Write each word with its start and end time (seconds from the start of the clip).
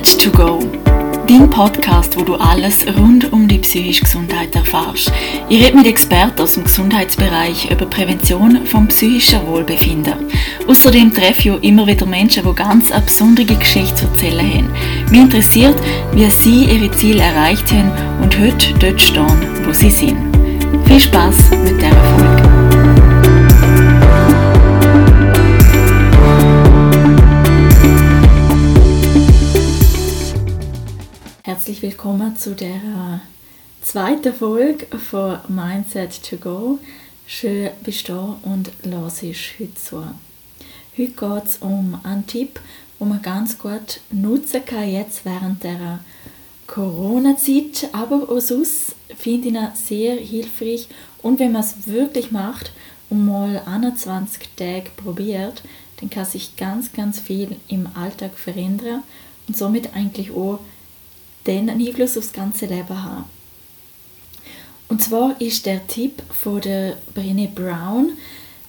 Mindset 0.00 0.22
to 0.22 0.30
go. 0.30 0.58
Dein 1.28 1.50
Podcast, 1.50 2.18
wo 2.18 2.22
du 2.22 2.34
alles 2.34 2.86
rund 2.98 3.30
um 3.32 3.46
die 3.46 3.58
psychische 3.58 4.04
Gesundheit 4.04 4.54
erfährst. 4.54 5.12
Ich 5.50 5.62
rede 5.62 5.76
mit 5.76 5.86
Experten 5.86 6.40
aus 6.40 6.54
dem 6.54 6.64
Gesundheitsbereich 6.64 7.70
über 7.70 7.84
Prävention 7.84 8.64
vom 8.64 8.88
psychischen 8.88 9.46
Wohlbefinden. 9.46 10.14
Außerdem 10.66 11.12
treffe 11.12 11.50
ich 11.50 11.64
immer 11.64 11.86
wieder 11.86 12.06
Menschen, 12.06 12.44
die 12.44 12.54
ganz 12.54 12.90
eine 12.90 13.02
besondere 13.02 13.54
Geschichte 13.54 13.94
zu 13.94 14.06
erzählen 14.06 14.40
haben. 14.40 14.72
Mich 15.10 15.20
interessiert, 15.20 15.76
wie 16.14 16.30
sie 16.30 16.64
ihre 16.64 16.90
Ziele 16.92 17.22
erreicht 17.22 17.70
haben 17.70 17.92
und 18.22 18.38
heute 18.38 18.72
dort 18.78 19.00
stehen, 19.02 19.66
wo 19.66 19.72
sie 19.74 19.90
sind. 19.90 20.16
Viel 20.86 21.00
Spaß 21.00 21.50
mit 21.62 21.76
dieser 21.76 21.90
Folge. 21.90 22.59
Herzlich 31.70 31.92
willkommen 31.92 32.36
zu 32.36 32.56
der 32.56 33.20
zweiten 33.80 34.34
Folge 34.34 34.88
von 34.98 35.38
Mindset 35.46 36.20
to 36.28 36.36
Go. 36.36 36.80
Schön 37.28 37.70
bist 37.84 38.08
du 38.08 38.12
da 38.12 38.38
und 38.42 38.72
hörst 38.82 39.22
heute 39.22 39.74
zu. 39.76 40.02
Heute 40.98 41.12
geht 41.12 41.44
es 41.44 41.58
um 41.58 42.00
einen 42.02 42.26
Tipp, 42.26 42.58
den 42.98 43.08
man 43.08 43.22
ganz 43.22 43.56
gut 43.56 44.00
nutzen 44.10 44.64
kann 44.64 44.90
jetzt 44.90 45.24
während 45.24 45.62
der 45.62 46.00
Corona-Zeit, 46.66 47.88
aber 47.92 48.28
auch 48.28 48.40
sonst 48.40 48.96
finde 49.16 49.50
ich 49.50 49.54
ihn 49.54 49.68
sehr 49.74 50.16
hilfreich 50.16 50.88
und 51.22 51.38
wenn 51.38 51.52
man 51.52 51.62
es 51.62 51.86
wirklich 51.86 52.32
macht 52.32 52.72
und 53.10 53.24
mal 53.26 53.62
21 53.64 54.48
Tage 54.56 54.90
probiert, 54.96 55.62
dann 56.00 56.10
kann 56.10 56.24
sich 56.24 56.56
ganz, 56.56 56.92
ganz 56.92 57.20
viel 57.20 57.54
im 57.68 57.86
Alltag 57.94 58.36
verändern 58.36 59.04
und 59.46 59.56
somit 59.56 59.94
eigentlich 59.94 60.32
auch 60.32 60.58
den 61.50 61.68
einen 61.68 61.86
Einfluss 61.86 62.16
aufs 62.16 62.32
ganze 62.32 62.66
Leben 62.66 63.02
haben. 63.02 63.24
Und 64.88 65.02
zwar 65.02 65.40
ist 65.40 65.66
der 65.66 65.86
Tipp 65.86 66.22
von 66.30 66.60
der 66.60 66.96
Brené 67.14 67.48
Brown, 67.48 68.12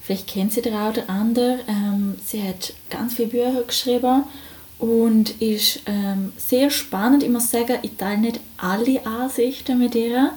vielleicht 0.01 0.27
kennt 0.27 0.53
sie 0.53 0.61
der 0.61 0.79
auch 0.79 0.93
der 0.93 1.09
andere, 1.09 1.59
ähm, 1.67 2.15
sie 2.25 2.43
hat 2.43 2.73
ganz 2.89 3.13
viele 3.13 3.29
Bücher 3.29 3.63
geschrieben 3.63 4.23
und 4.77 5.41
ist 5.41 5.81
ähm, 5.85 6.33
sehr 6.37 6.69
spannend. 6.69 7.23
Ich 7.23 7.29
muss 7.29 7.51
sagen, 7.51 7.77
ich 7.83 7.97
teile 7.97 8.19
nicht 8.19 8.39
alle 8.57 9.05
Ansichten 9.05 9.79
mit 9.79 9.95
ihr, 9.95 10.31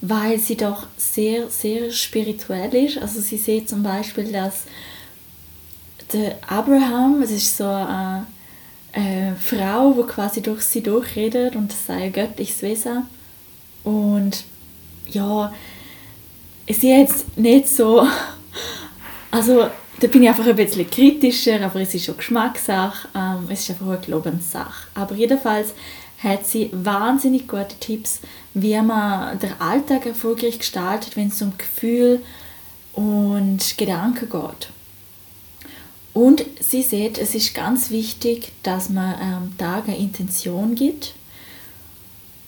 weil 0.00 0.38
sie 0.38 0.56
doch 0.56 0.86
sehr, 0.96 1.50
sehr 1.50 1.90
spirituell 1.90 2.74
ist. 2.74 2.98
Also 2.98 3.20
sie 3.20 3.38
sieht 3.38 3.68
zum 3.68 3.82
Beispiel, 3.82 4.32
dass 4.32 4.64
der 6.12 6.38
Abraham, 6.46 7.20
das 7.20 7.30
ist 7.30 7.56
so 7.56 7.64
ein 7.64 8.26
äh, 8.92 9.32
Frau, 9.34 9.92
die 9.92 10.06
quasi 10.06 10.40
durch 10.40 10.62
sie 10.62 10.82
durchredet 10.82 11.56
und 11.56 11.72
das 11.72 11.86
sei 11.86 12.04
ein 12.04 12.12
göttliches 12.12 12.62
Wesen. 12.62 13.06
Und 13.84 14.44
ja, 15.08 15.52
ich 16.66 16.78
sehe 16.78 17.00
jetzt 17.00 17.36
nicht 17.38 17.68
so, 17.68 18.06
also 19.30 19.68
da 20.00 20.06
bin 20.06 20.22
ich 20.22 20.28
einfach 20.28 20.46
ein 20.46 20.56
bisschen 20.56 20.90
kritischer, 20.90 21.60
aber 21.64 21.80
es 21.80 21.94
ist 21.94 22.04
schon 22.04 22.16
Geschmackssache, 22.16 23.08
ähm, 23.14 23.46
es 23.48 23.60
ist 23.60 23.70
einfach 23.70 23.88
eine 23.88 23.98
Glaubenssache. 23.98 24.88
Aber 24.94 25.14
jedenfalls 25.14 25.74
hat 26.22 26.46
sie 26.46 26.70
wahnsinnig 26.72 27.46
gute 27.46 27.76
Tipps, 27.80 28.20
wie 28.54 28.80
man 28.80 29.38
den 29.38 29.52
Alltag 29.60 30.06
erfolgreich 30.06 30.58
gestaltet, 30.58 31.16
wenn 31.16 31.28
es 31.28 31.40
um 31.42 31.56
Gefühl 31.56 32.22
und 32.92 33.76
Gedanken 33.76 34.28
geht. 34.28 34.70
Und 36.18 36.44
sie 36.58 36.82
sieht, 36.82 37.16
es 37.16 37.36
ist 37.36 37.54
ganz 37.54 37.92
wichtig, 37.92 38.50
dass 38.64 38.88
man 38.88 39.14
am 39.20 39.56
Tag 39.56 39.86
eine 39.86 39.98
Intention 39.98 40.74
gibt. 40.74 41.14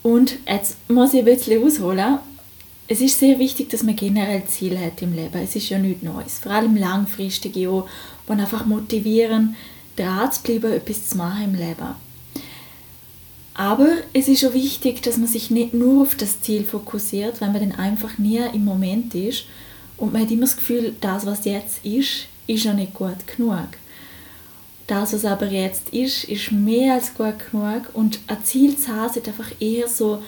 Und 0.02 0.38
jetzt 0.44 0.76
muss 0.90 1.14
ich 1.14 1.20
ein 1.20 1.24
bisschen 1.24 1.62
ausholen. 1.62 2.18
Es 2.88 3.00
ist 3.00 3.20
sehr 3.20 3.38
wichtig, 3.38 3.70
dass 3.70 3.84
man 3.84 3.94
generell 3.94 4.44
Ziele 4.46 4.84
hat 4.84 5.00
im 5.02 5.14
Leben. 5.14 5.40
Es 5.40 5.54
ist 5.54 5.68
ja 5.68 5.78
nichts 5.78 6.02
Neues. 6.02 6.40
Vor 6.40 6.50
allem 6.50 6.74
langfristige, 6.74 7.60
die 7.60 8.32
einfach 8.32 8.66
motivieren, 8.66 9.54
dran 9.94 10.32
zu 10.32 10.42
bleiben, 10.42 10.72
etwas 10.72 11.08
zu 11.10 11.18
machen 11.18 11.44
im 11.44 11.54
Leben. 11.54 11.94
Aber 13.54 13.88
es 14.12 14.26
ist 14.26 14.44
auch 14.44 14.52
wichtig, 14.52 15.00
dass 15.02 15.16
man 15.16 15.28
sich 15.28 15.48
nicht 15.48 15.74
nur 15.74 16.02
auf 16.02 16.16
das 16.16 16.40
Ziel 16.40 16.64
fokussiert, 16.64 17.40
weil 17.40 17.52
man 17.52 17.60
dann 17.70 17.78
einfach 17.78 18.18
nie 18.18 18.42
im 18.52 18.64
Moment 18.64 19.14
ist. 19.14 19.44
Und 19.96 20.12
man 20.12 20.22
hat 20.22 20.30
immer 20.32 20.46
das 20.46 20.56
Gefühl, 20.56 20.96
das, 21.00 21.24
was 21.24 21.44
jetzt 21.44 21.84
ist, 21.84 22.26
ist 22.54 22.64
noch 22.64 22.74
nicht 22.74 22.94
gut 22.94 23.26
genug. 23.26 23.68
Das, 24.86 25.12
was 25.12 25.24
aber 25.24 25.46
jetzt 25.46 25.90
ist, 25.90 26.24
ist 26.24 26.50
mehr 26.50 26.94
als 26.94 27.14
gut 27.14 27.34
genug 27.50 27.90
und 27.92 28.18
ein 28.26 28.42
Ziel 28.42 28.76
zu 28.76 28.88
haben, 28.88 29.12
sollte 29.12 29.30
einfach 29.30 29.52
eher 29.60 29.88
so 29.88 30.22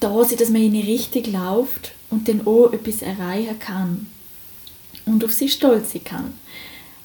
da 0.00 0.24
sein, 0.24 0.38
dass 0.38 0.48
man 0.48 0.62
in 0.62 0.72
die 0.72 0.80
Richtung 0.80 1.30
läuft 1.32 1.92
und 2.10 2.28
dann 2.28 2.46
auch 2.46 2.72
etwas 2.72 3.02
erreichen 3.02 3.58
kann 3.58 4.06
und 5.04 5.24
auf 5.24 5.32
sich 5.32 5.52
stolz 5.52 5.92
sein 5.92 6.04
kann. 6.04 6.34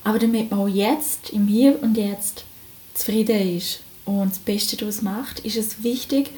Aber 0.04 0.18
damit 0.18 0.50
man 0.50 0.60
auch 0.62 0.68
jetzt, 0.68 1.32
im 1.32 1.48
Hier 1.48 1.82
und 1.84 1.98
Jetzt, 1.98 2.46
zufrieden 2.94 3.58
ist 3.58 3.82
und 4.06 4.32
das 4.32 4.40
Beste 4.40 4.78
daraus 4.78 5.02
macht, 5.02 5.40
ist 5.40 5.58
es 5.58 5.84
wichtig, 5.84 6.32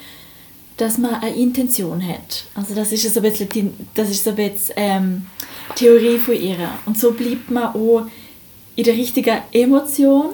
dass 0.78 0.98
man 0.98 1.16
eine 1.16 1.36
Intention 1.36 2.06
hat. 2.06 2.46
Also 2.56 2.74
das 2.74 2.92
ist 2.92 3.14
so 3.14 3.20
ein 3.20 3.30
bisschen, 3.30 3.50
die, 3.50 3.72
das 3.94 4.10
ist 4.10 4.24
so 4.24 4.32
ein 4.32 4.36
bisschen 4.36 4.74
ähm, 4.78 5.26
Theorie 5.76 6.18
von 6.18 6.36
ihr. 6.36 6.70
Und 6.86 7.00
so 7.00 7.12
bleibt 7.12 7.52
man 7.52 7.76
auch 7.76 8.08
in 8.76 8.84
der 8.84 8.96
richtigen 8.96 9.38
Emotion 9.52 10.32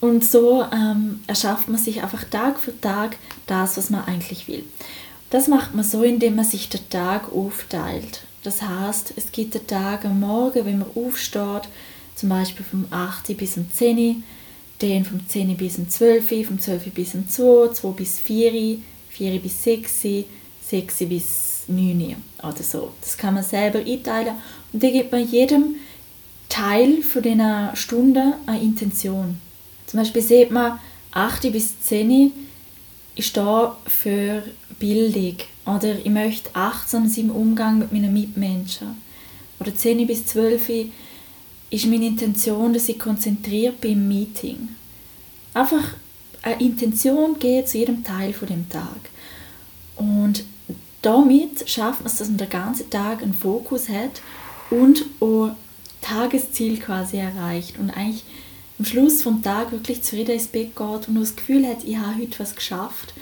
und 0.00 0.24
so 0.24 0.64
ähm, 0.72 1.20
erschafft 1.26 1.68
man 1.68 1.78
sich 1.78 2.02
einfach 2.02 2.24
Tag 2.24 2.60
für 2.60 2.78
Tag 2.80 3.16
das, 3.46 3.76
was 3.76 3.90
man 3.90 4.04
eigentlich 4.04 4.46
will. 4.48 4.64
Das 5.30 5.48
macht 5.48 5.74
man 5.74 5.84
so, 5.84 6.02
indem 6.02 6.36
man 6.36 6.44
sich 6.44 6.68
den 6.68 6.88
Tag 6.90 7.32
aufteilt. 7.32 8.22
Das 8.42 8.62
heißt, 8.62 9.14
es 9.16 9.32
gibt 9.32 9.54
den 9.54 9.66
Tag 9.66 10.04
am 10.04 10.20
Morgen, 10.20 10.64
wenn 10.64 10.78
man 10.78 10.90
aufsteht, 10.94 11.68
zum 12.14 12.28
Beispiel 12.28 12.64
vom 12.64 12.86
8 12.90 13.36
bis 13.36 13.56
um 13.56 13.70
10 13.70 14.22
den 14.82 15.04
vom 15.04 15.26
10 15.26 15.56
bis 15.56 15.78
um 15.78 15.88
12 15.88 16.46
vom 16.46 16.60
12 16.60 16.90
bis 16.92 17.14
um 17.14 17.28
2, 17.28 17.72
2 17.72 17.88
bis 17.90 18.18
4 18.18 18.78
4 19.16 19.40
bis 19.40 19.62
6, 19.62 20.24
6 20.62 20.98
bis 21.08 21.64
9 21.68 22.16
oder 22.42 22.62
so. 22.62 22.92
Das 23.00 23.16
kann 23.16 23.34
man 23.34 23.42
selber 23.42 23.78
einteilen 23.78 24.36
und 24.72 24.82
da 24.82 24.90
gibt 24.90 25.12
man 25.12 25.28
jedem 25.28 25.76
Teil 26.48 27.02
von 27.02 27.22
dieser 27.22 27.74
Stunde 27.74 28.34
eine 28.46 28.60
Intention. 28.60 29.40
Zum 29.86 30.00
Beispiel 30.00 30.22
sieht 30.22 30.50
man, 30.50 30.78
8 31.12 31.50
bis 31.52 31.80
10 31.80 32.32
ist 33.14 33.36
da 33.36 33.76
für 33.86 34.42
Bildung 34.78 35.36
oder 35.64 35.98
ich 35.98 36.10
möchte 36.10 36.50
achtsam 36.54 37.08
sein 37.08 37.26
im 37.26 37.30
Umgang 37.30 37.78
mit 37.78 37.92
meinen 37.92 38.12
Mitmenschen. 38.12 39.02
Oder 39.58 39.74
10 39.74 40.06
bis 40.06 40.26
12 40.26 40.90
ist 41.70 41.86
meine 41.86 42.06
Intention, 42.06 42.74
dass 42.74 42.88
ich 42.88 42.98
konzentriert 42.98 43.80
bin 43.80 43.92
im 43.92 44.08
Meeting. 44.08 44.68
Einfach 45.54 45.94
Intention 46.52 47.38
geht 47.38 47.68
zu 47.68 47.78
jedem 47.78 48.04
Teil 48.04 48.32
von 48.32 48.48
dem 48.48 48.68
Tag. 48.68 49.10
Und 49.96 50.44
damit 51.02 51.68
schafft 51.68 52.00
man 52.00 52.06
es, 52.06 52.18
dass 52.18 52.28
man 52.28 52.38
den 52.38 52.50
ganzen 52.50 52.90
Tag 52.90 53.22
einen 53.22 53.34
Fokus 53.34 53.88
hat 53.88 54.22
und 54.70 55.04
auch 55.20 55.50
Tagesziel 56.00 56.78
quasi 56.78 57.18
erreicht 57.18 57.78
und 57.78 57.90
eigentlich 57.90 58.24
am 58.78 58.84
Schluss 58.84 59.22
vom 59.22 59.42
Tag 59.42 59.72
wirklich 59.72 60.02
zufrieden 60.02 60.32
ins 60.32 60.48
Bett 60.48 60.76
geht 60.76 61.08
und 61.08 61.14
das 61.18 61.36
Gefühl 61.36 61.66
hat, 61.66 61.84
ich 61.84 61.96
habe 61.96 62.20
heute 62.20 62.38
was 62.38 62.54
geschafft 62.54 63.14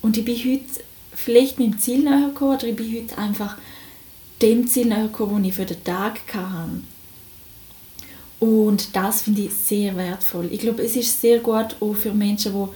und 0.00 0.16
ich 0.16 0.24
bin 0.24 0.36
heute 0.36 0.84
vielleicht 1.14 1.58
meinem 1.58 1.78
Ziel 1.78 2.00
näher 2.04 2.28
gekommen 2.28 2.56
oder 2.56 2.68
ich 2.68 2.76
bin 2.76 2.94
heute 2.94 3.18
einfach 3.18 3.56
dem 4.40 4.66
Ziel 4.66 4.86
näher 4.86 5.04
gekommen, 5.04 5.42
das 5.42 5.48
ich 5.48 5.54
für 5.54 5.66
den 5.66 5.84
Tag 5.84 6.20
hatte. 6.32 6.82
Und 8.42 8.96
das 8.96 9.22
finde 9.22 9.42
ich 9.42 9.52
sehr 9.52 9.96
wertvoll. 9.96 10.48
Ich 10.50 10.58
glaube, 10.58 10.82
es 10.82 10.96
ist 10.96 11.20
sehr 11.20 11.38
gut 11.38 11.76
auch 11.78 11.94
für 11.94 12.12
Menschen, 12.12 12.52
die 12.52 12.68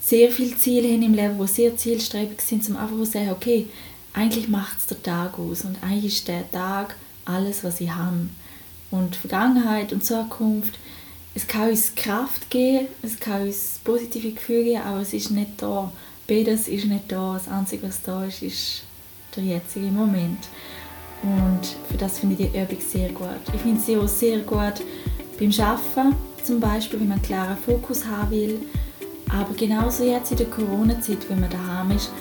sehr 0.00 0.30
viele 0.30 0.56
Ziele 0.56 0.88
haben 0.88 1.02
im 1.02 1.12
Leben, 1.12 1.38
die 1.38 1.46
sehr 1.46 1.76
zielstrebig 1.76 2.40
sind, 2.40 2.66
um 2.70 2.78
einfach 2.78 2.96
zu 2.96 3.04
sagen, 3.04 3.30
okay, 3.30 3.66
eigentlich 4.14 4.48
macht 4.48 4.78
es 4.78 4.86
der 4.86 5.02
Tag 5.02 5.38
aus 5.38 5.66
und 5.66 5.76
eigentlich 5.82 6.14
ist 6.14 6.28
der 6.28 6.50
Tag 6.50 6.96
alles, 7.26 7.62
was 7.62 7.82
ich 7.82 7.90
habe. 7.90 8.28
Und 8.90 9.14
Vergangenheit 9.14 9.92
und 9.92 10.02
Zukunft, 10.02 10.78
es 11.34 11.46
kann 11.46 11.68
uns 11.68 11.94
Kraft 11.94 12.48
geben, 12.48 12.88
es 13.02 13.20
kann 13.20 13.42
uns 13.42 13.80
positive 13.84 14.32
Gefühle 14.32 14.64
geben, 14.64 14.82
aber 14.82 15.00
es 15.00 15.12
ist 15.12 15.30
nicht 15.30 15.50
da. 15.58 15.92
Beides 16.26 16.68
ist 16.68 16.86
nicht 16.86 17.12
da. 17.12 17.34
Das 17.34 17.52
Einzige, 17.52 17.86
was 17.86 18.00
da 18.00 18.24
ist, 18.24 18.40
ist 18.40 18.82
der 19.36 19.44
jetzige 19.44 19.88
Moment. 19.88 20.38
Und 21.22 21.76
für 21.88 21.96
das 21.96 22.18
finde 22.18 22.36
ich 22.42 22.50
die 22.50 22.58
Übung 22.58 22.80
sehr 22.80 23.08
gut. 23.10 23.28
Ich 23.54 23.60
finde 23.60 23.80
sie 23.80 23.96
auch 23.96 24.08
sehr 24.08 24.38
gut 24.40 24.82
beim 25.38 25.50
Arbeiten, 25.60 26.16
zum 26.42 26.60
Beispiel, 26.60 27.00
wenn 27.00 27.08
man 27.08 27.18
einen 27.18 27.26
klaren 27.26 27.56
Fokus 27.56 28.04
haben 28.04 28.30
will. 28.30 28.60
Aber 29.28 29.54
genauso 29.54 30.04
jetzt 30.04 30.32
in 30.32 30.38
der 30.38 30.46
Corona-Zeit, 30.46 31.28
wenn 31.28 31.40
man 31.40 31.50
daheim 31.50 31.92
ist 31.92 32.12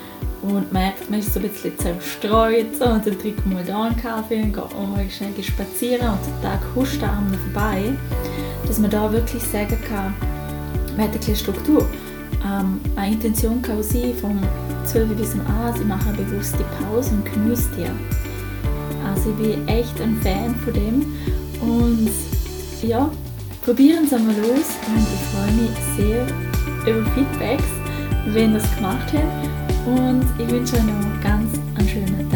und 0.41 0.71
merkt, 0.71 1.09
man 1.09 1.19
ist 1.19 1.33
so 1.33 1.39
ein 1.39 1.47
bisschen 1.47 1.77
zerstreut 1.77 2.75
so, 2.77 2.85
und 2.85 3.05
dann 3.05 3.19
trinkt 3.19 3.45
man 3.45 3.65
da 3.65 3.83
einen 3.83 3.97
Kaffee 3.97 4.41
und 4.41 4.53
geht 4.53 4.73
mal 4.73 5.09
schnell 5.09 5.43
spazieren 5.43 6.09
und 6.09 6.19
der 6.41 6.51
Tag 6.51 6.61
huscht 6.75 7.03
an 7.03 7.37
vorbei, 7.53 7.93
dass 8.65 8.79
man 8.79 8.89
da 8.89 9.11
wirklich 9.11 9.43
sagen 9.43 9.77
kann, 9.87 10.13
man 10.97 11.11
hat 11.11 11.25
eine 11.25 11.35
Struktur. 11.35 11.87
Ähm, 12.43 12.79
eine 12.95 13.13
Intention 13.13 13.61
kann 13.61 13.79
auch 13.79 13.83
sein, 13.83 14.13
vom 14.15 14.39
12 14.85 15.15
bis 15.15 15.31
zum 15.31 15.41
1, 15.41 15.79
ich 15.79 15.85
mache 15.85 16.09
eine 16.09 16.17
bewusste 16.17 16.63
Pause 16.79 17.11
und 17.11 17.25
genieße 17.25 17.69
die. 17.77 18.30
Also 19.05 19.29
ich 19.31 19.35
bin 19.37 19.67
echt 19.67 19.99
ein 20.01 20.19
Fan 20.21 20.55
von 20.55 20.73
dem. 20.73 21.05
Und 21.61 22.09
ja, 22.81 23.09
probieren 23.63 24.07
Sie 24.07 24.17
mal 24.17 24.35
los 24.35 24.69
und 24.87 25.07
ich 25.13 25.21
freue 25.31 25.51
mich 25.53 25.71
sehr 25.97 26.25
über 26.87 27.09
Feedbacks, 27.11 27.63
wenn 28.27 28.53
ihr 28.53 28.57
es 28.57 28.75
gemacht 28.75 29.13
habt. 29.13 29.87
Und 29.87 30.25
ich 30.37 30.49
wünsche 30.51 30.75
euch 30.75 30.83
noch 30.83 31.21
ganz 31.23 31.59
einen 31.77 31.87
schönen 31.87 32.29